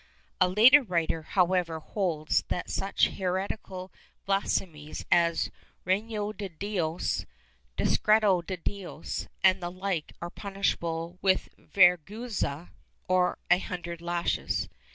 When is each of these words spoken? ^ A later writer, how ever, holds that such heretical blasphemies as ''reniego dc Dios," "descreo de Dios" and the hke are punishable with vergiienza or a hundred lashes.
^ 0.01 0.03
A 0.41 0.49
later 0.49 0.81
writer, 0.81 1.21
how 1.21 1.53
ever, 1.53 1.77
holds 1.77 2.43
that 2.47 2.71
such 2.71 3.09
heretical 3.09 3.91
blasphemies 4.25 5.05
as 5.11 5.51
''reniego 5.85 6.33
dc 6.33 6.57
Dios," 6.57 7.25
"descreo 7.77 8.43
de 8.43 8.57
Dios" 8.57 9.27
and 9.43 9.61
the 9.61 9.71
hke 9.71 10.05
are 10.19 10.31
punishable 10.31 11.19
with 11.21 11.49
vergiienza 11.55 12.71
or 13.07 13.37
a 13.51 13.59
hundred 13.59 14.01
lashes. 14.01 14.67